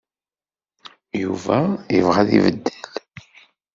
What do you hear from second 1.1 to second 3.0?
Yuba yebɣa ad ibeddel.